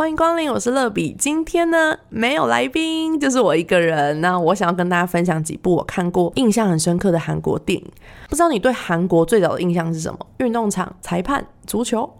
[0.00, 1.14] 欢迎光临，我是乐比。
[1.18, 4.18] 今天呢，没有来宾，就是我一个人。
[4.22, 7.86] 那我想要跟大家分享几部我看过、印象很深刻的韩国电影。
[8.30, 10.18] 不知道你对韩国最早的印象是什么？
[10.38, 12.10] 运动场、裁判、足球，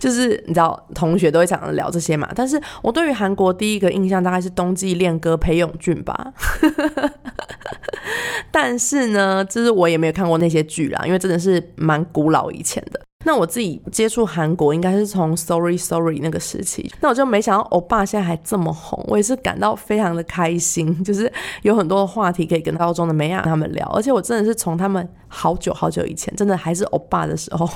[0.00, 2.26] 就是你知道，同学都会常常聊这些嘛。
[2.34, 6.32] 但是我对于韩国第一个印象大概是冬季恋歌裴勇俊吧。
[8.50, 13.00] 但是呢，就是我也没有看过那些剧啦，因为真的是蛮古老以前的。
[13.26, 21.30] 那我自己接触韩国应该是从 Sorry Sorry 那个时期，那我就没想到欧巴现在还这么红，我也是感到非常的开心， 就是
[21.62, 27.68] 有很多的话题可以跟高中的美雅他们聊，而且我真的是从他们好久好久以前，真的还是欧巴的时候。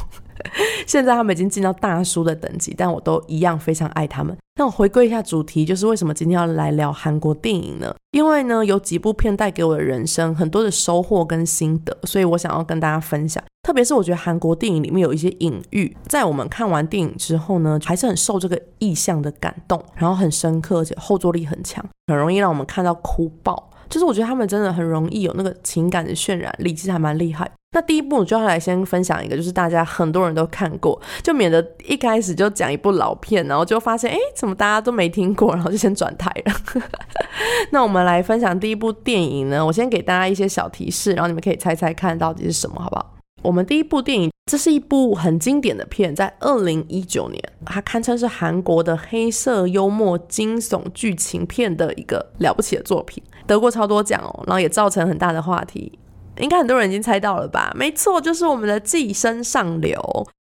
[0.86, 4.36] 现在他们已经进到大叔的等级，但我都一样非常爱他们。
[4.56, 7.94] 那我回归一下主题，就是为什么今天要来聊韩国电影呢？
[8.10, 13.42] 因为呢，有几部片带给我的人生很多的收获跟心得，所以我想要跟大家分享。
[13.62, 23.70] 特别是我觉得韩国电影里面有一些隐喻，在我们看完电影之后呢，还是很受这个意象的感动，然后很深刻，而且后坐力很强，很容易让我们看到哭爆。
[23.88, 27.50] 就是我觉得他们真的很容易有那个情感的渲染力，其实还蛮厉害。
[27.72, 36.82] 那第一部我就要来先分享一个，就是大家很多人都看过，就免得一开始就讲一部老片，然后就发现哎，怎么大家都没听过，然后就先转台了。
[37.70, 43.14] 那我们来分享第一部电影呢，我先给大家一些小提示，然后你们可以猜猜看到底是什么，好不好？
[43.42, 55.96] 我们第一部电影，这是一部很经典的片，在二零一九年，它堪称是韩国的黑色幽默惊悚剧情片的一个了不起的作品，得过超多奖哦，然后也造成很大的话题。
[56.40, 57.72] 应该很多人已经猜到了吧？
[57.76, 59.98] 没错，就是我们的《寄生上流》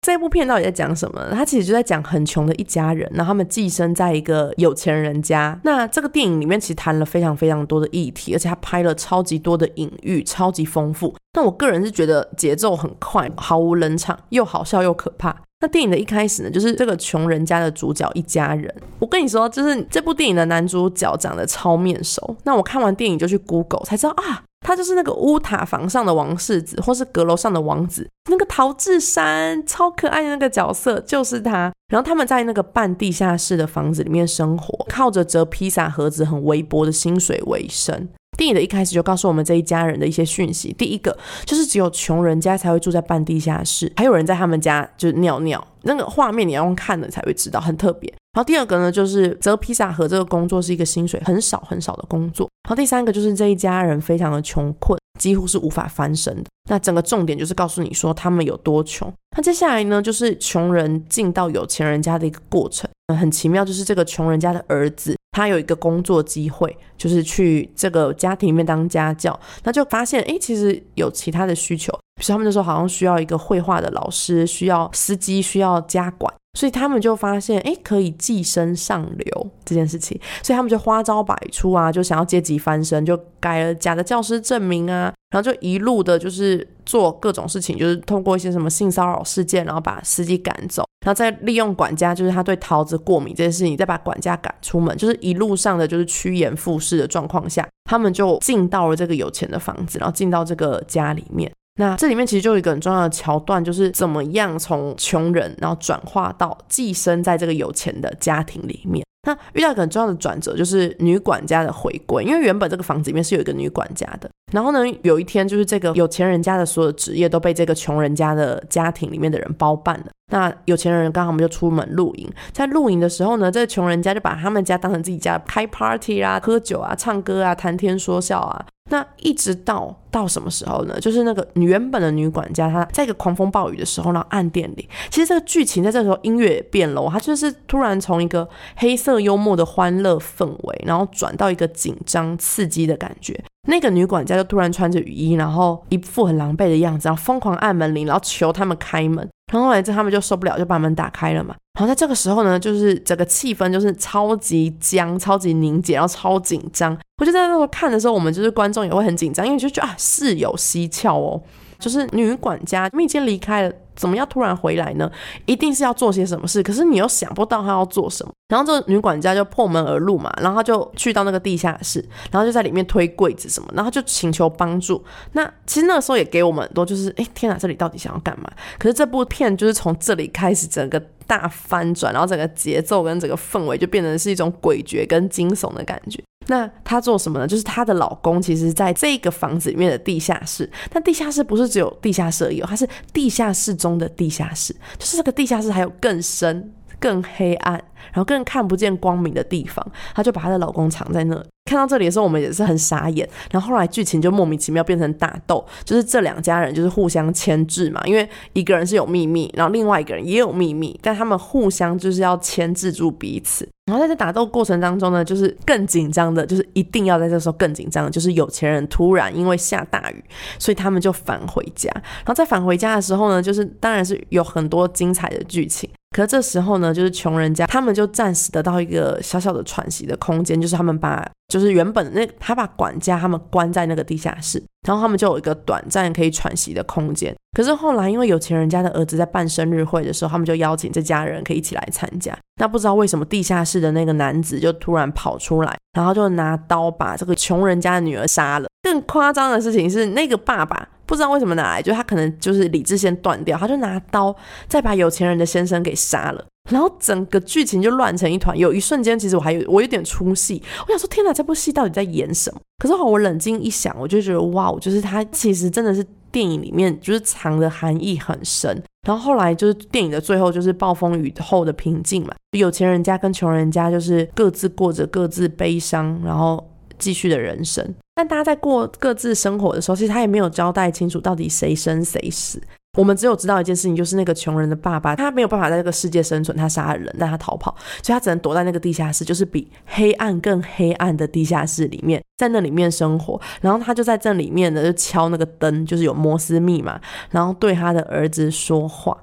[0.02, 1.28] 这部片到底在讲什么？
[1.32, 5.58] 它其实就在讲很穷的一家人，然后他们寄生在一个有钱人家。
[5.64, 11.14] 那这个电影里面其实谈了非常非常多的议题，而且它拍了超级多的隐喻，超级丰富。
[11.32, 15.34] 那我个人是觉得节奏很快，毫无冷场，又好笑又可怕。
[15.60, 18.72] 那电影的一开始呢，就是这个穷人家的主角一家人。
[18.98, 22.36] 我跟你说，就是这部电影的男主角长得超面熟。
[22.44, 24.42] 那我看完电影就去 Google 才知道啊。
[24.64, 31.72] 他就是那个屋塔房上的王世子，或是阁楼上的王子，那个陶志山超可爱的那个角色就是他。
[31.88, 38.08] 然后他们在那个半地下室的房子里面生活，靠着折披萨盒子很微薄的薪水为生。
[38.36, 40.72] 电影的一开始就告诉我们这一家人的一些讯息。
[40.78, 48.12] 第一个就是只有穷人家才会住在半地下室，还有人在他们家就是尿尿，那个画面你要用看了才会知道，很特别。
[48.34, 52.48] 然后第二个呢，就是折披萨盒这个工作是一个薪水很少很少的工作。
[52.68, 56.44] 然后第三个就是这一家人非常的穷困，几乎是无法翻身的。
[56.68, 59.12] 那整个重点就是告诉你说他们有多穷。
[59.36, 62.90] 那接下来呢，就是穷人进到有钱人家的一个过程。
[63.14, 69.38] 很奇妙，就是这个穷人家的儿子，他有一个工作机会，就是去这个家庭里面当家教。
[69.64, 76.32] 那就发现，哎，其实有其他的需求，比如他们那时候好像需要一个绘画的老师，需要司机，需要家管。
[76.54, 101.50] 所以他们就发现，哎，可以寄生上流这件事情，所以他们就花招百出啊，就想要阶级翻身，就改了假的教师证明啊，然后就一路的，就是做各种事情，就是通过一些什么性骚扰事件，然后把司机赶走，然后再利用管家，就是他对桃子过敏这件事情，再把管家赶出门，就是一路上的就是趋炎附势的状况下，他们就进到了这个有钱的房子，然后进到这个家里面。
[101.76, 109.04] 那这里面其实就有一个很重要的桥段，就是怎么样从穷人，然后转化到寄生在这个有钱的家庭里面。
[109.26, 112.22] 那遇到一个很重要的转折，就是女管家的回归。
[112.22, 120.06] 因为原本这个房子里面是有一个女管家的，然后呢，有一天就是这个有钱人家的所有职业都被这个穷人家的家庭里面的人包办了。
[120.30, 128.66] 那有钱人刚好我们就出门露营， 在露营的时候呢，这个穷人家就把他们家当成自己家，开 party 啊，喝酒啊，唱歌啊，谈天说笑啊。
[128.90, 131.00] 那一直到到什么时候呢？
[131.00, 138.46] 就是那个原本的女管家，她在一个狂风暴雨的时候，然后暗店里，其实这个剧情在这时候音乐也变了，它就是突然从一个
[138.76, 143.42] 黑色幽默的欢乐氛围，然后转到一个紧张刺激的感觉。
[143.66, 149.28] 那个女管家就突然穿着雨衣，然后一副很狼狈的样子，然后疯狂按门铃，然后求他们开门。
[149.52, 151.54] 然后来之后他们就受不了，就把门打开了嘛。
[151.78, 156.96] 然后在这个时候呢，就是整个气氛就是超级僵、超级凝结，然后超紧张。
[157.18, 161.40] 我就在那时候看的时候，我们就是观众也会很紧张，因为就觉得啊，事有蹊跷哦。
[161.78, 165.10] 就是女管家，已经离开了怎么要突然回来呢？
[165.46, 168.32] 一定是要做些什么事，可是你又想不到他要做什么。
[168.48, 175.02] 然后这个女管家就破门而入嘛，然后她就去到那个地下室，然后就在里面推柜子什么，然后就请求帮助。
[175.32, 178.48] 那其实那时候也给我们很多，就是哎天哪，这里到底想要干嘛？
[178.78, 186.22] 可是这部片就是从这里开始整个大翻转，然后整个节奏跟整个氛围就变成是一种诡谲跟惊悚的感觉。
[186.46, 187.46] 那她做什么呢？
[187.46, 190.70] 就是她的老公，其实在这个房子里面的地下室。
[190.90, 197.74] 但地下室不是只有地下室有，它是地下室中的地下室，就是这个地下室还有更深、更黑暗，
[198.12, 199.86] 然后更看不见光明的地方。
[200.14, 201.42] 她就把她的老公藏在那。
[201.64, 203.28] 看到这里的时候，我们也是很傻眼。
[203.50, 213.66] 然后后来剧情就莫名其妙变成打斗，就是这两家人就是互相牵制嘛，因为一个人是有秘密，然后另外一个人也有秘密，但他们互相就是要牵制住彼此。
[213.86, 220.22] 然后在这打斗过程当中呢，就是更紧张的，就是一定要在这时候更紧张的，就是有钱人突然因为下大雨，
[220.58, 221.90] 所以他们就返回家。
[221.94, 225.88] 然后在返回家的时候呢，就是当然是有很多精彩的剧情。
[226.14, 231.26] 可是这时候呢，就是穷人家他们就暂时得到一个小小的喘息的空间，就是他们把。
[231.48, 237.34] 就是原本那他把管家他们关在那个地下室，然后他们就有一个短暂可以喘息的空间。
[237.54, 242.36] 可是后来因为有钱人家的儿子在办生日会的时候，他们就邀请这家人可以一起来参加。
[242.60, 248.66] 那不知道为什么地下室的那个男子就突然跑出来，然后就拿刀把这个穷人家的女儿杀了。
[248.82, 254.34] 更夸张的事情是，那个爸爸不知道为什么拿来，就他可能就是理智先断掉，他就拿刀
[254.68, 256.44] 再把有钱人的先生给杀了。
[256.70, 262.60] 然后整个剧情就乱成一团，有一瞬间其实我还有我有点出戏，我想说天哪，这部戏到底在演什么？
[262.78, 266.04] 可是我冷静一想，我就觉得哇，就是他其实真的是
[266.34, 268.82] 电影里面就是藏的含义很深。
[269.06, 277.94] 然后后来就是电影的最后就是暴风雨后的平静嘛，有钱人家跟穷人家就是各自过着各自悲伤，然后继续的人生。
[278.16, 282.60] 但大家在过各自生活的时候，其实他也没有交代清楚到底谁生谁死。
[282.94, 293.40] 我们只有知道一件事情，就是那个穷人的爸爸，他没有办法在这个世界生存，他杀了人，但他逃跑，所以他只能躲在那个地下室，就是比黑暗更黑暗的地下室里面，在那里面生活。
[293.60, 297.00] 然后他就在这里面呢，就敲那个灯，就是有摩斯密码，
[297.30, 299.16] 然后对他的儿子说话。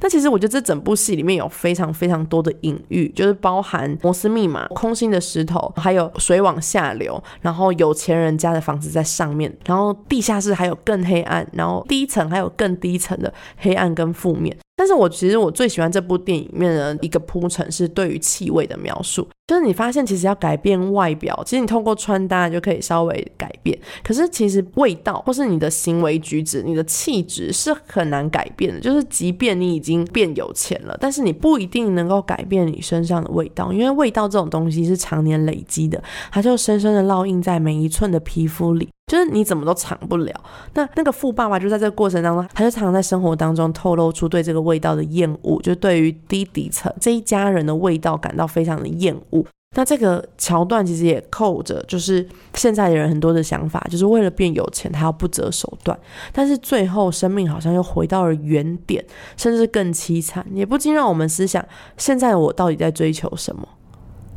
[0.00, 14.56] 但其实我觉得这整部戏里面有非常非常多的隐喻，就是包含摩斯密码、空心的石头，还有水往下流，然后有钱人家的房子在上面，然后地下室还有更黑暗，然后低层还有更低层的黑暗跟负面。
[14.78, 28.78] 但是我其实我最喜欢这部电影里面的一个铺陈是对于气味的描述，就是你发现其实要改变外表，其实你通过穿搭就可以稍微改变，可是其实味道或是你的行为举止、你的气质是很难改变的。
[28.78, 36.00] 就是即便你已经变有钱了，但是你不一定能够改变你身上的味道，因为味道这种东西是常年累积的，
[36.30, 38.88] 它就深深的烙印在每一寸的皮肤里。
[39.08, 40.32] 就是你怎么都藏不了。
[40.74, 49.44] 那那个富爸爸就在这个过程当中，他就常常在生活当中透露出对这个味道的厌恶，就对于低底层这一家人的味道感到非常的厌恶。
[49.76, 55.96] 那这个桥段其实也扣着，就是现在的人很多的想法，就是为了变有钱，他要不择手段。
[56.32, 59.04] 但是最后生命好像又回到了原点，
[59.36, 61.62] 甚至更凄惨，也不禁让我们思想：
[61.98, 63.68] 现在我到底在追求什么？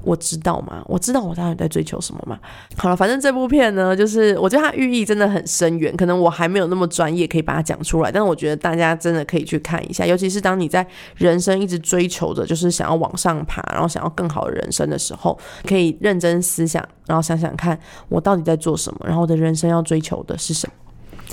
[0.04, 0.84] 我知道吗？
[0.88, 2.40] 我知道我到底在追求什么吗？
[2.78, 5.96] 好了，反正这部片呢，就是我觉得它寓意真的很深远。
[5.96, 8.12] 可能我还没有那么专业，可以把它讲出来。
[8.12, 15.38] 但是我觉得大家真的可以去看一下，尤其是当你在人生一直追求着，就是想要往上爬，然后想要更好的人生的时候，
[15.68, 17.78] 可以认真思想，然后想想看
[18.10, 20.74] 我到底在做什么，然后我的人生要追求的是什么。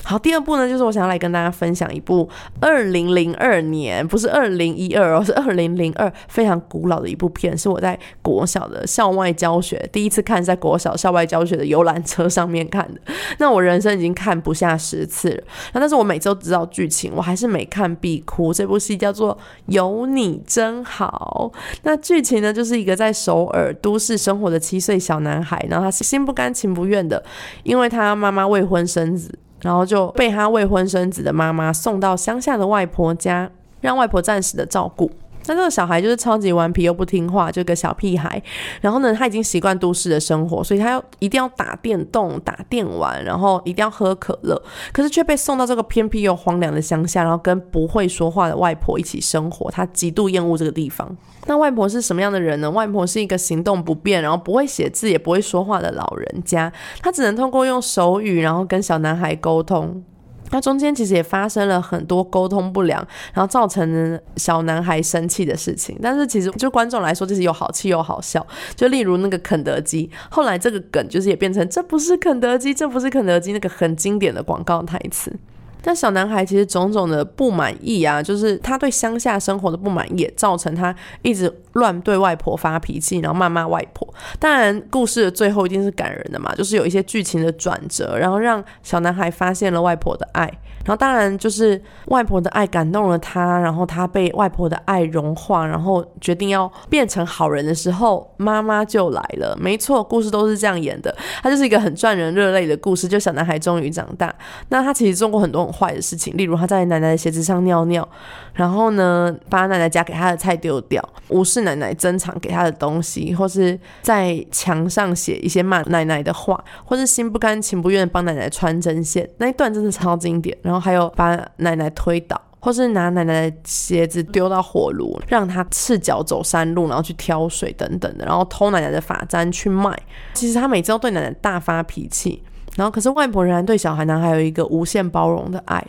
[0.04, 2.28] 好，第二部呢，就是我想要来跟大家分享一部
[2.60, 13.00] 二零零二年，不是二零一二哦，是二零零二，非常古老的一部片，是我在国小的校外教学第一次看，在国小校外教学的游览车上面看的。
[13.38, 15.42] 那我人生已经看不下十次了，
[15.74, 18.52] 那但是我每周知道剧情，我还是每看必哭。
[18.52, 19.34] 这部戏叫做
[19.66, 21.50] 《有你真好》，
[21.82, 27.22] 那剧情呢，就是一个在首尔都市生活的七岁小男孩，然后他是心不甘情不愿的，
[27.62, 29.38] 因为他妈妈未婚生子。
[29.60, 33.50] 然后就被他未婚生子的妈妈送到乡下的外婆家，
[33.80, 35.10] 让外婆暂时的照顾。
[35.48, 38.40] 那这个小孩就是超级顽皮又不听话，就个小屁孩。
[38.82, 44.62] 然后呢，他已经习惯都市的生活，所以他要一定要打电动、打电玩，然后一定要喝可乐。
[44.92, 49.70] 可是却被送到这个偏僻又荒凉的乡下，然后跟不会说话的外婆一起生活。
[49.70, 51.16] 他极度厌恶这个地方。
[51.46, 52.70] 那外婆是什么样的人呢？
[52.70, 56.70] 外婆是一个行动不便，然后不会写字也不会说话的老人家。
[57.00, 60.04] 他只能通过用手语，然后跟小男孩沟通。
[60.50, 65.98] 那中间其实也发生了很多沟通不良，然后造成小男孩生气的事情。
[66.02, 68.46] 但是其实就观众来说，就是又好气又好笑。
[68.74, 75.32] 就例如那个肯德基，后来这个梗就是也变成这不是肯德基，这不是肯德基那个很经典的广告台词。
[75.80, 84.06] 但小男孩其实种种的不满意啊，就是他对乡下生活的不满意，也造成他一直乱对外婆发脾气，然后谩骂外婆。
[84.38, 90.46] 当然，故事的最后一定是感人的嘛，就是有一些剧情的转折，然后让小男孩发现了外婆的爱，
[90.84, 99.56] 然后当然就是外婆的爱感动了他，然后他被外婆的爱融化，然后决定要变成好人的时候，妈妈就来了。
[99.60, 103.08] 没错，故事都是这样演的，它就是一个很赚人热泪的故事。
[103.08, 104.34] 就小男孩终于长大，
[104.68, 108.06] 那他其实做过很多很坏的事情，例如他在奶奶的鞋子上尿尿，
[108.52, 120.56] 然后呢把奶奶夹给他的菜丢掉，无视奶奶珍藏给他的东西，或是在墙上写一些骂奶奶的话，或是心不甘情不愿帮奶奶穿针线，那一段真的超经典。
[120.62, 129.96] 然后还有把奶奶推倒，或是拿奶奶的鞋子丢到火炉，让她赤脚走山路，然后去挑水等等的，然后偷奶奶的发簪去卖。
[130.34, 132.42] 其实他每次都对奶奶大发脾气，
[132.76, 135.84] 然后可是外婆仍然对小孩男孩有一个无限包容的爱。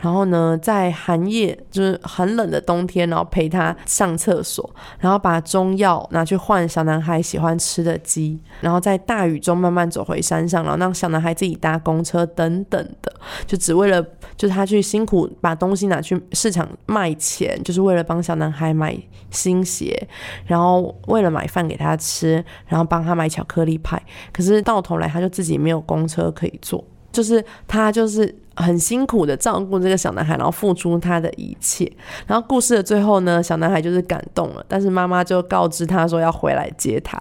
[0.00, 13.12] 然后呢，在寒夜就是很冷的冬天，然后陪他上厕所，然后把中药拿去换小男孩喜欢吃的鸡，然后在大雨中慢慢走回山上，然后让小男孩自己搭公车等等的，
[13.46, 14.02] 就只为了
[14.36, 18.98] 就是他去辛苦把东西拿去市场卖钱，就是为了帮小男孩买
[19.30, 20.08] 新鞋，
[20.46, 24.02] 然后为了买饭给他吃，然后帮他买巧克力派，
[24.32, 26.82] 可是到头来他就自己没有公车可以坐。
[27.12, 31.90] 就是他，就是很辛苦的照顾这个小男孩，然后付出他的一切。
[32.26, 37.20] 然后故事的最后呢，小男孩就是感动了，但是妈妈就告知他说要回来接他。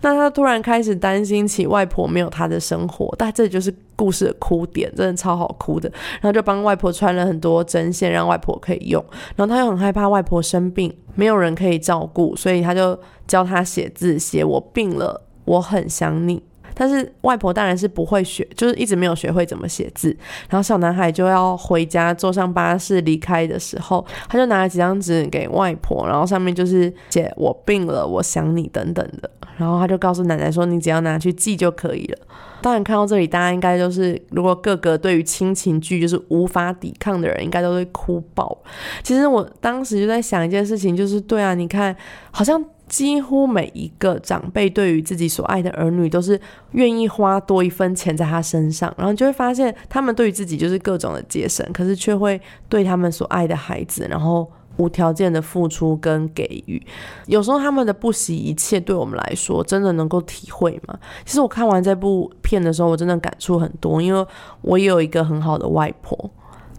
[0.00, 5.90] 那他突然开始担心起外婆没有他的生活，但这就是故事的哭点，真的超好哭的。
[6.20, 9.04] 然后就帮外婆穿了很多针线，让外婆可以用。
[9.36, 16.42] 然后他又很害怕外婆生病，没有人可以照顾，所以他就教他写字，写我病了，我很想你。
[16.74, 20.08] 但是外婆当然是不会学，就是一直没有学会怎么写字。
[20.48, 29.30] 然后小男孩就要回家，坐上巴士离开的时候，他就拿了几张纸给外婆，然后上面就是写“我病了，我想你”等等的。
[29.56, 32.18] 然后他就告诉奶奶说：“你只要拿去寄就可以了。”
[32.60, 38.56] 当然看到这里，大家应该都是，如果各个对于亲情剧就是无法抵抗的人，应该都会哭爆。
[39.02, 41.94] 其实我当时就在想一件事情，就是对啊，你看，
[42.30, 42.62] 好像。
[42.94, 46.40] 几乎每一个长辈对于自己所爱的儿女，都是
[46.74, 56.80] 愿意花多一分钱在他身上，然后就会发现他们对于自己就是各种的节省，可是却会对他们所爱的孩子，然后无条件的付出跟给予。
[57.26, 60.96] 有时候他们的不惜一切，对我们来说，真的能够体会吗？
[61.24, 64.24] 其实我看完这部片的时候，我真的感触很多，因为
[64.60, 66.30] 我也有一个很好的外婆。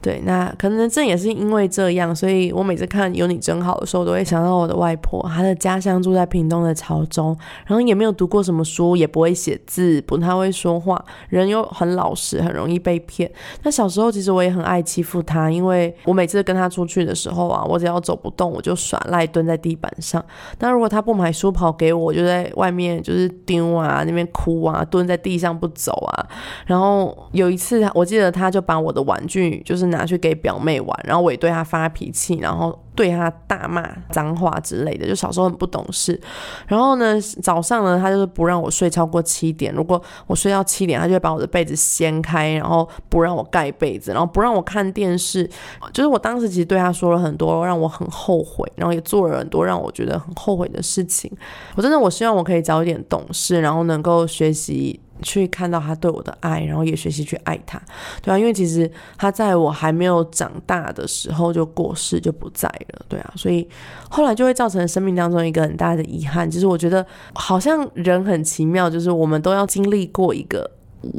[0.06, 5.20] 对，那可能正也是因为这样，所以我每次看有你真好的时候，都会想到我的外婆。
[5.34, 7.36] 她的家乡住在屏东的潮州，
[7.66, 13.32] 然后也没有读过什么书，也不会写字，不太会说话，人又很老实，很容易被骗。
[13.64, 20.24] 那小时候其实我也很爱欺负她，因为我每次跟她出去的时候啊，我只要走不动，我就耍赖蹲在地板上。
[20.60, 26.28] 那如果她不买书跑给我，我就在外面就是丢啊，那边哭啊，蹲在地上不走啊。
[26.68, 29.95] 然后有一次，我记得她就把我的玩具就是。
[29.96, 35.08] 拿去给表妹玩，然后我也对她发脾气，然后对他大骂脏话之类的。
[35.08, 36.20] 就小时候很不懂事，
[36.68, 39.74] 然后呢，早上呢，他就是不让我睡超过七点。
[39.74, 45.50] 如果我睡到七点，他就会把我的被子掀开，然后不让我盖被子，然后不让我看电视。
[45.94, 51.32] 就是我当时其实对他说了很多让我很后悔，然后也做了很多让我觉得很后悔的事情。
[51.76, 55.00] 我真的我希望我可以早一点懂事，然后能够学习。
[55.22, 57.82] 去看到他对我的爱，然后也学习去爱他，
[58.22, 62.70] 对啊，因为其实他在我还没有长大的时候就过世就不在
[63.08, 63.68] 对啊，所以
[64.10, 66.50] 后来就会造成生命当中一个很大的遗憾。
[66.50, 70.70] 其实我觉得好像人很奇妙，就是我们都要经历过一个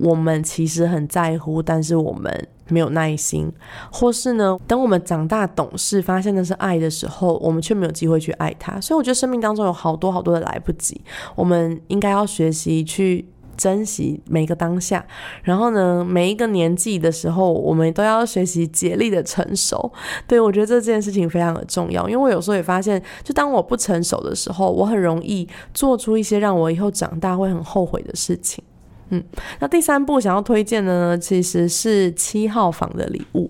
[0.03, 3.51] 我们其实很在乎，但是我们没有耐心，
[3.93, 8.81] 或是呢，等我们长大懂事，发现那是爱的时候，我们却没有机会去爱他。
[8.81, 11.01] 所以我觉得生命当中有好多好多的来不及，
[11.35, 13.29] 我们应该要学习去。
[13.57, 15.05] 珍惜每个当下，
[15.43, 19.93] 然后呢，每一个年纪的时候，我们都要学习竭力的成熟。
[20.27, 28.63] 对我觉得这件事情非常的重要，因为我有时候也发现，就当我不成熟的时候，我很容易做出一些让我以后长大会很后悔的事情。
[29.11, 29.23] 嗯，
[29.61, 33.49] 那第三部想要推荐的呢，其实是七号房的礼物。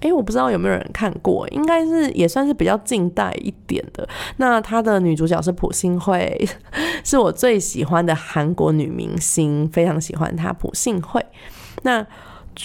[0.00, 4.08] 哎，我不知道有没有人看过，应该是也算是比较近代一点的。
[4.36, 6.48] 那她的女主角是朴信惠，
[7.04, 11.24] 是我最喜欢的韩国女明星，非常喜欢她朴信惠。
[11.82, 12.06] 那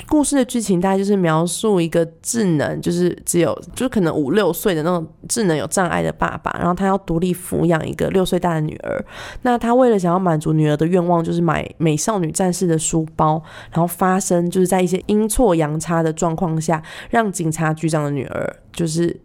[0.08, 9.06] 故事的剧情大概就是描述一个智能，就是只有就可能五六岁的那种智能有障碍的爸爸，然后他要独立抚养一个六岁大的女儿。
[9.44, 19.20] 那他为了想要满足女儿的愿望，就是买美少女战士的书包，然后发生就是在一些阴错阳差的状况下，让警察局长的女儿就是。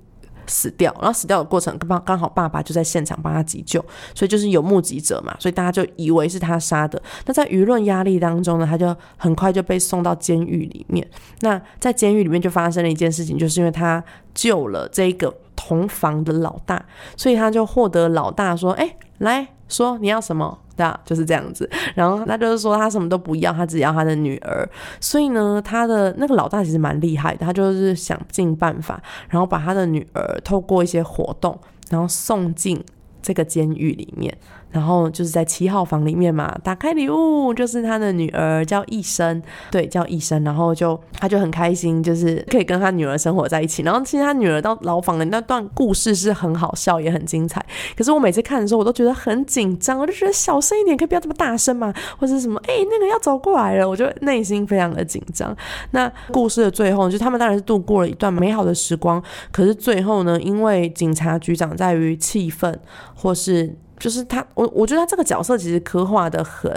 [0.48, 7.00] 死掉，然后死掉的过程刚刚好爸爸就在现场帮他急救，所以就是有目击者嘛，所以大家就以为是他杀的。
[7.26, 11.08] 那在舆论压力当中呢，他就很快就被送到监狱里面。
[11.40, 14.02] 那在监狱里面就发生了一件事情，就是因为他
[14.34, 16.84] 救了这个同房的老大，
[17.16, 21.68] 所以他就获得老大说：“哎，来说你要什么。”对啊，就是这样子。
[21.96, 24.68] 然后他就是说他什么都不要，他只要他的女儿。
[25.00, 31.58] 所以呢，他的那个老大其实蛮厉害的，他就是想尽办法，然后把他的女儿透过一些活动，
[31.90, 32.80] 然后送进
[33.20, 34.32] 这个监狱里面。
[34.70, 43.82] 然后就是在七号房里面嘛，打开礼物就是他的女儿叫一生，对，叫一生，然后就他就很开心，就是可以跟他女儿生活在一起。
[43.82, 47.64] 然后其实他女儿到牢房的那段故事是很好笑，也很精彩。
[47.96, 55.56] 可是我每次看的时候，我都觉得很紧张，我就觉得小声一点，可以不要这么大声嘛，或者什么，哎，那个要走过来了，我就内心非常的紧张。
[55.92, 62.78] 那故事的最后，就他们当然是度过了一段美好的时光，可是最后呢，因为警察局长在于气愤，
[63.14, 63.74] 或是。
[63.98, 66.70] 就是他，我我觉得他这个角色其实刻画的很，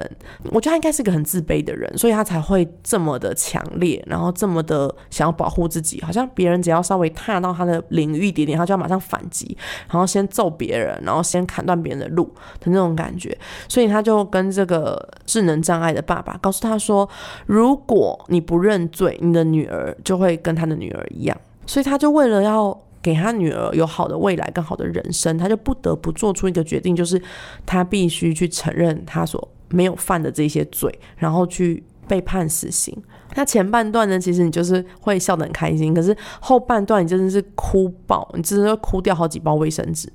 [0.46, 9.56] 我觉得他应该是个很自卑的人，所以他才会这么的强烈，然后这么的想要保护自己，好像别人只要稍微踏到他的领域一点点，他就要马上反击，
[9.90, 12.24] 然后先揍别人，然后先砍断别人的路
[12.60, 13.38] 的那种感觉，
[13.68, 17.08] 所以他就跟这个智能障碍的爸爸告诉他说，
[17.46, 22.78] 如果你不认罪，你的女儿就会跟他的女儿一样，所以他就为了要。
[23.02, 27.22] 给他女儿有好的未来、更好的人生，他就不得不做出一个决定，就是
[27.66, 32.96] 他必须去承认他所没有犯的这些罪，然后去被判死刑。
[33.36, 40.12] 那前半段呢，其实你就是会笑得很开心，可是后半段你真的是哭爆，你真的会哭掉好几包卫生纸，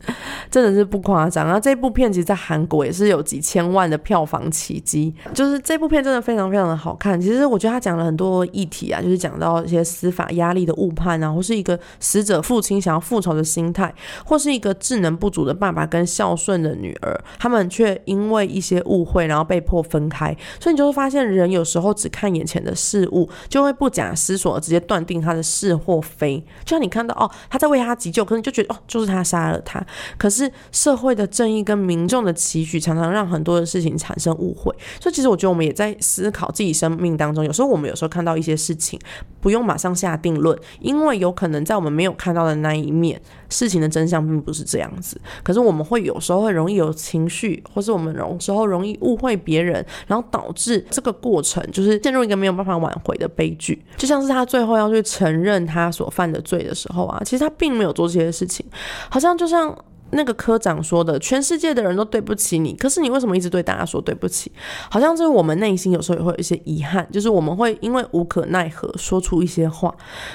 [0.51, 1.47] 真的是不夸张。
[1.47, 7.19] 然后这部片其实，在韩国也是有几千万的票房奇迹，就是这部片真的非常非常的好看。
[7.21, 13.95] 其实我觉得他讲了很多议题啊，就是讲到一些司法压力的误判啊，或是一个死者父亲想要复仇的心态，
[14.25, 20.37] 或是一个智能不足的爸爸跟孝顺的女儿，他们却因为一些误会，然后被迫分开。
[20.61, 23.06] 所以你就会发现，人有时候只看眼前的事。
[23.09, 29.85] 物就会不假思索直接断定他的是或非，就像你看到哦，他在为他急救，可能就觉得哦，就是他杀了他。
[30.17, 34.75] 可是社会的正义跟民众的期许，常常让很多的事情产生误会。
[35.01, 38.99] 所以其实我觉得我们也在思考自己生命当中，有时候我们有时候看到一些事情，
[39.41, 45.21] 不用马上下定论，因为有可能在我们没有看到的那一面，事情的真相并不是这样子。
[45.43, 52.93] 可是我们会有时候会容易有情绪，或是我们有时候容易误会别人，然后导致这个过程就是陷入一个没有办法挽。
[53.05, 58.67] 回的悲剧，就像是他最后要去承认他所犯的罪的时候啊，其实他并没有做这些事情，
[59.09, 59.73] 好像就像
[60.11, 64.51] 那个科长说的，全世界的人都对不起你，可是你为什么一直对大家说对不起？
[64.91, 69.95] 好像就是我们内心有时候也会有一些遗憾，就是我们会因为无可奈何说出一些话，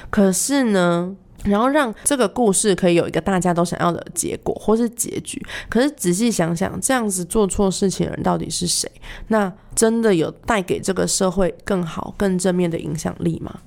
[0.09, 1.13] 可是呢？
[1.43, 5.43] 然后让这个故事可以有一个大家都想要的结果或是结局。
[5.69, 8.89] 可是仔细想想，这样子做错事情的人到底是谁？
[9.27, 13.59] 那真的有带给这个社会更好、更正面的影响力吗？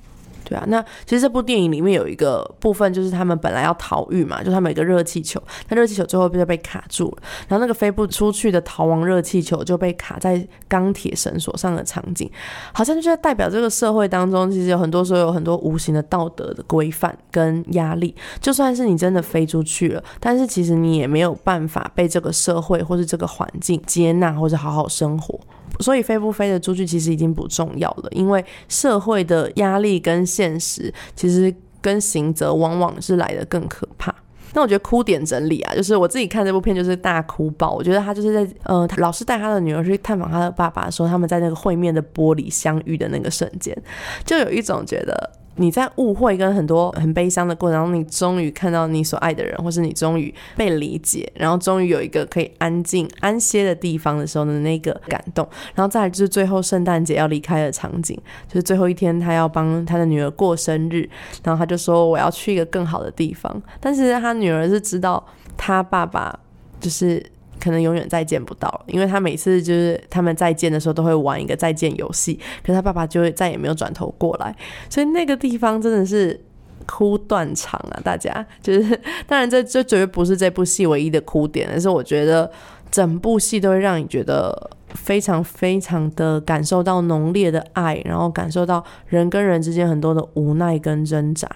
[0.44, 12.30] 对啊，那其实这部电影里面有一个部分，就是他们本来要逃狱嘛，就他们有个热气球，那热气球最后就被卡住了，然后那个飞不出去的逃亡热气球就被卡在钢铁绳索上的场景，
[12.72, 25.38] 好像就在代表这个社会当中，其实有很多时候有很多无形的道德的规范跟压力，就算是你真的飞出去了，但是其实你也没有办法被这个社会或是这个环境接纳或者好好生活。
[25.80, 34.14] 所以飞不飞得出去其实已经不重要了，因为社会的压力跟现实其实跟刑责往往是来的更可怕。
[34.52, 37.72] 那我觉得哭点整理啊，就是我自己看这部片就是大哭爆。
[37.72, 43.76] 我觉得他就是在呃，老师带他的女儿去探访他的爸爸的时候，他们在那个会面的玻璃相遇的那个瞬间，
[44.24, 45.30] 就有一种觉得。
[45.56, 61.08] 你在误会跟很多很悲伤的过程中，你终于看到你所爱的人，或是你终于被理解，然后终于有一个可以安静安歇的地方的时候的那个感动，然后再来就是最后圣诞节要离开的场景，就是最后一天他要帮他的女儿过生日，
[61.42, 65.24] 然后他就说我要去一个更好的地方，但是他女儿是知道
[65.56, 66.38] 他爸爸
[66.80, 67.24] 就是。
[67.64, 74.54] 可能永远再见不到，因为他每次就是他们再见的时候都会玩一个再见游戏，可是他爸爸就会再也没有转头过来，
[74.90, 76.38] 所以那个地方真的是
[76.84, 77.96] 哭断肠啊！
[78.04, 82.50] 大家就是，当然这这绝对不是这部戏唯一的哭点，但是我觉得
[82.90, 91.48] 整部戏都会让你觉得非常非常的感受到浓烈的爱，然后感受到人跟人之间很多的无奈跟挣扎。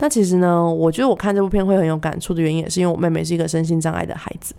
[0.00, 4.54] 那其实呢，我觉得我看这部片会很有感触的原因，也是因为我妹妹是一个身心障碍的孩子。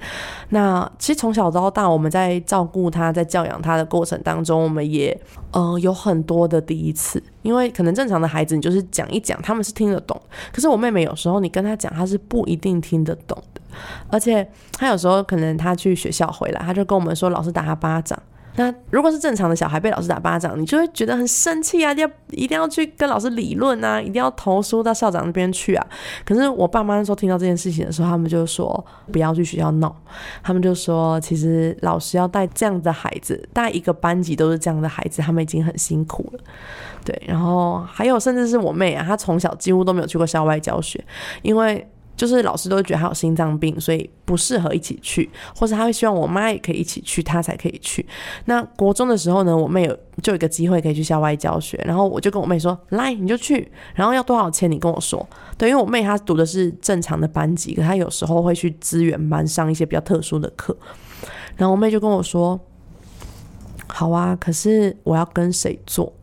[0.49, 5.19] 那其实从小到大，我们在照顾她、在教养她的过程当中，我们也
[5.51, 7.21] 呃有很多的第一次。
[7.41, 10.19] 因为可能正常的孩子，你就是讲一讲，他们是听得懂。
[10.53, 13.61] 可是我妹妹有时候你跟她讲，她是不一定听得懂的。
[14.09, 18.21] 而且她有时候可能她去学校回来，她就跟我们说，老师打她巴掌。
[18.55, 25.87] 那如果是正常的小孩被老师打巴掌，你就会觉得很生气啊，要一定要去跟老师理论啊，一定要投诉到校长那边去啊。
[26.25, 29.95] 可是我爸妈那时候听到这件事情的时候，他们就说不要去学校闹，
[30.43, 36.39] 他们就说其实老师要带这样的孩子，带一个班级都是这样的孩子，他们已经很辛苦了。
[37.05, 41.03] 对，然后还有甚至是我妹啊，她从小几乎都没有去过校外教学，
[41.41, 41.87] 因为。
[42.15, 48.05] 就是老师都觉得他有心脏病，所以不适合一起去，或者他会希望我妈也可以一起去，他才可以去。
[48.45, 54.69] 那国中的时候呢，我妹有就有一个机会可以去校外教学，然后我就跟我妹说：“来，你就去，然后要多少钱？
[54.69, 60.77] 你跟我说。”对，因为我妹她读的是正常的班级，可她有时候会去资源班上一些比较特殊的课。
[61.55, 62.59] 然后我妹就跟我说
[63.87, 66.13] ：“好啊，可是我要跟谁做？”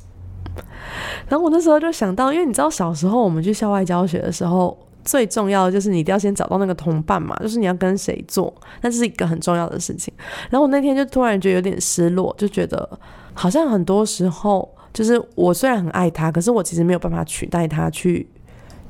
[1.28, 4.78] 然后我那时候就想到，因为你知道小时候我们去校外教学的时候。
[5.08, 10.12] 最重要的就是你一定要先找到那个同伴嘛，就是你要跟谁做，那是一个很重要的事情。
[10.50, 12.86] 然后我那天就突然觉得有点失落，就觉得
[13.32, 18.28] 好像很多时候，就是我虽然很爱他，可是我其实没有办法取代他去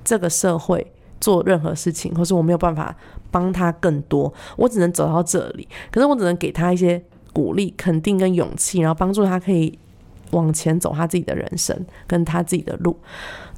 [0.02, 0.85] 这个社会
[1.20, 2.92] 做任何事情，或是我没有办法
[3.31, 5.68] 帮他更多，我只能走到这里。
[5.92, 7.00] 可是我只能给他一些
[7.33, 9.78] 鼓励、肯定跟勇气，然后帮助他可以
[10.33, 12.98] 往前走他自己的人生跟他自己的路。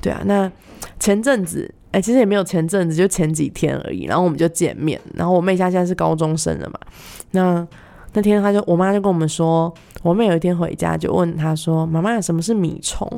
[0.02, 0.52] 对啊，那
[0.98, 1.74] 前阵子。
[1.92, 4.04] 哎，其实也没有前阵子，就前几天而已。
[4.04, 6.78] 然后我们就见面，然后我妹家现在是高中生了嘛。
[7.32, 7.66] 那
[8.12, 9.72] 那天他就我妈就跟我们说，
[10.02, 13.08] 我妹有一天回家就问他说：“妈妈，什么是米虫？”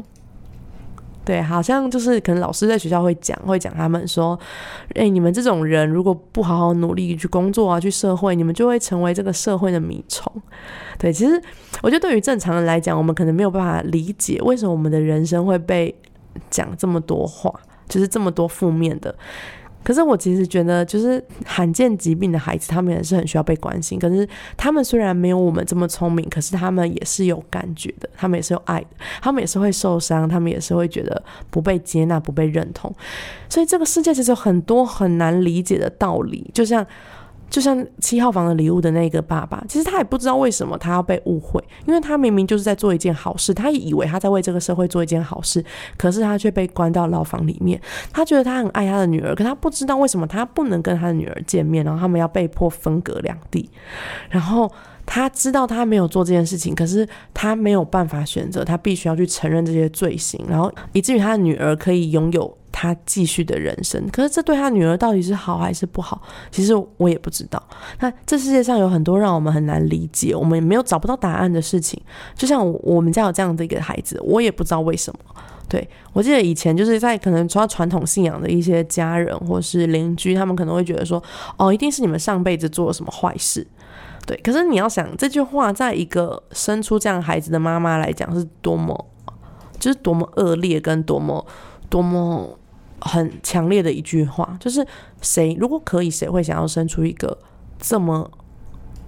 [1.24, 4.38] 对，好像就是可能老师在学校会讲，会讲他们说
[4.96, 10.32] ：“哎，你们这种人如果不好好努力去工作啊，去社会，你们就会成为这个社会的米虫。”
[10.98, 11.40] 对，其实
[11.80, 15.94] 我觉得对于正常人来讲，我们可能没有办法理解为什么我们的人生会被
[16.50, 17.52] 讲这么多话。
[17.92, 19.14] 就是这么多负面的，
[19.84, 23.98] 可是我其实觉得，就是罕见疾病的孩子，他们也是很需要被关心。
[23.98, 24.26] 可是
[24.56, 28.86] 他们虽然没有我们这么聪明，可是他们也是有感觉的，他们也是有爱的，
[29.20, 32.90] 他们也是会受伤，他们也是会觉得不被接纳、不被认同。
[33.50, 36.86] 所以这个世界其实有很多很难理解的道理，就像。
[37.52, 45.62] 就像七号房的礼物的那个爸爸，其实他也不知道为什么他要被误会，因为他明明就是在做一件好事，他也以为他在为这个社会做一件好事，
[45.98, 47.78] 可是他却被关到牢房里面。
[48.10, 53.68] 他觉得他很爱他的女儿，可他不知道为什么他不能跟他的女儿见面，然后他们要被迫分隔两地。
[54.30, 54.72] 然后
[55.04, 62.56] 他知道他没有做这件事情，可是他没有办法选择，他必须要去承认这些罪行，然后以至于他的女儿可以拥有。
[62.72, 66.20] 他继续的人生，可是这对他女儿到底是好还是不好？
[66.50, 67.62] 其实我也不知道。
[68.00, 72.02] 那这世界上有很多让我们很难理解，我们也没有找不到答案的事情。
[72.34, 75.20] 就像我们家有这样的一个孩子，我也不知道为什么。
[75.68, 81.22] 对我记得以前就是在可能说传统信仰的一些家人或是邻居，他们可能会觉得说，
[81.56, 83.66] 哦，一定是你们上辈子做了什么坏事。
[84.26, 89.06] 对，可是你要想这句话，在一个生出这样孩子的妈妈来讲，是多么
[89.78, 91.46] 就是多么恶劣，跟多么
[91.88, 92.58] 多么。
[93.04, 94.86] 很强烈的一句话，就是
[95.20, 97.36] 谁如果可以，谁会想要生出一个
[97.78, 98.30] 这么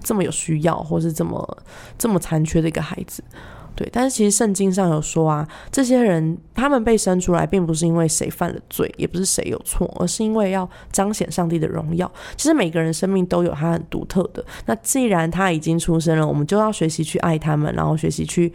[0.01, 1.57] 这么有需要，或是这么
[1.97, 3.23] 这么残缺的一个孩子？
[3.75, 12.09] 对，但是其实圣经上有说啊，这些人他们被生出来，并不是因为谁犯了罪，也不是谁有错，而是因为要彰显上帝的荣耀。
[12.37, 14.45] 其实每个人生命都有他很独特的。
[14.65, 18.53] 那既然他已经出生了，我们就要学习去爱他们，然后学习去。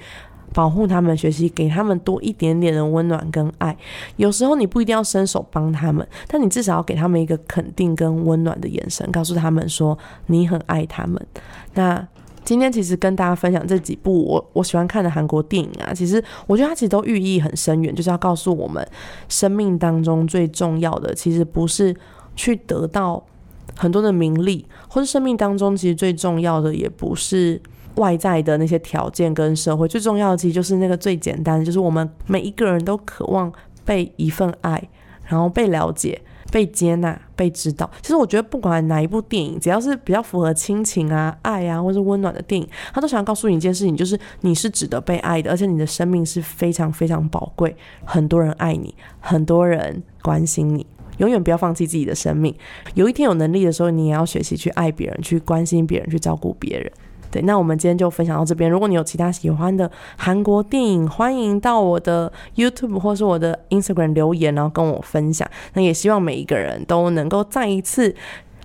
[0.52, 3.76] 保护他们，学习给他们多一点点的温暖跟爱。
[4.16, 11.24] 有时候你不一定要伸手帮他们，但你至少要给他们一个肯定跟温暖的眼神，告诉他们说你很爱他们。
[11.74, 12.06] 那
[12.44, 18.84] 今天其实跟大家分享这几部我我喜欢看的韩国电影啊，其实我觉得它其实都寓意很深远，就是要告诉我们，
[19.28, 21.94] 生命当中最重要的其实不是
[22.34, 23.22] 去得到
[23.76, 27.60] 很多的名利，或者生命当中其实最重要的也不是。
[27.96, 33.52] 外在的那些条件跟社会最重要的，其实就是那个最简单，就是我们每一个人都渴望
[33.84, 34.82] 被一份爱，
[35.24, 36.20] 然后被了解、
[36.52, 37.90] 被接纳、被知道。
[38.00, 47.74] 其实我觉得，不管哪一部电影，只要是比较符合亲情啊、爱啊，或是温暖的电影，他都想要告诉你一件事情，就是你是值得被爱的，而且你的生命是非常非常宝贵，
[48.04, 50.86] 很多人爱你，很多人关心你，
[51.18, 52.54] 永远不要放弃自己的生命。
[52.94, 56.90] 有一天有能力的时候，你也要学习去爱别人，去关心别人，去照顾别人。
[57.30, 58.70] 对，那我们今天就分享到这边。
[58.70, 65.48] 如果你有其他喜欢的韩国电影，欢迎到我的 YouTube 或是我的 Instagram 留言，然后跟我分享。
[65.74, 68.14] 那也希望每一个人都能够再一次，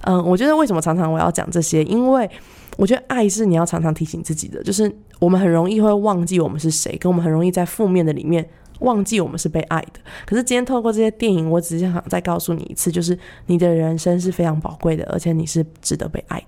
[0.02, 2.30] 嗯，我觉得为什么常常我要讲这些，因为
[2.78, 8.48] 我觉得爱是你要常常提醒自己的，就是我们很容易会忘记我们是谁，跟我们很容易在负面的里面。
[8.82, 16.48] 忘记我们是被爱的，可是今天透过这些电影，我只是想再告诉你一次，就是你的人生是非常宝贵的，而且你是值得被爱的。